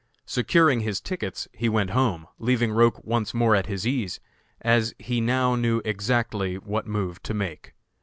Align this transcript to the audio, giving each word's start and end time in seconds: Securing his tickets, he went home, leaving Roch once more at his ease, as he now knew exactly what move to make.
Securing 0.25 0.79
his 0.79 0.99
tickets, 0.99 1.47
he 1.53 1.69
went 1.69 1.91
home, 1.91 2.25
leaving 2.39 2.71
Roch 2.71 3.03
once 3.05 3.35
more 3.35 3.55
at 3.55 3.67
his 3.67 3.85
ease, 3.85 4.19
as 4.61 4.95
he 4.97 5.21
now 5.21 5.53
knew 5.55 5.79
exactly 5.85 6.55
what 6.55 6.87
move 6.87 7.21
to 7.21 7.35
make. 7.35 7.75